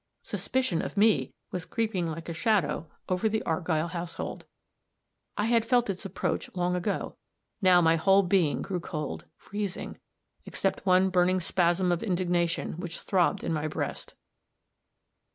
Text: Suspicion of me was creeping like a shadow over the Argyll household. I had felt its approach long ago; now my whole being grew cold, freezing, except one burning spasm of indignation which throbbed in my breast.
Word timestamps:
Suspicion 0.23 0.81
of 0.81 0.97
me 0.97 1.31
was 1.51 1.63
creeping 1.63 2.07
like 2.07 2.27
a 2.27 2.33
shadow 2.33 2.87
over 3.07 3.29
the 3.29 3.43
Argyll 3.43 3.89
household. 3.89 4.45
I 5.37 5.45
had 5.45 5.63
felt 5.63 5.91
its 5.91 6.05
approach 6.05 6.49
long 6.55 6.75
ago; 6.75 7.17
now 7.61 7.81
my 7.81 7.97
whole 7.97 8.23
being 8.23 8.63
grew 8.63 8.79
cold, 8.79 9.25
freezing, 9.37 9.99
except 10.43 10.87
one 10.87 11.11
burning 11.11 11.39
spasm 11.39 11.91
of 11.91 12.01
indignation 12.01 12.79
which 12.79 12.99
throbbed 12.99 13.43
in 13.43 13.53
my 13.53 13.67
breast. 13.67 14.15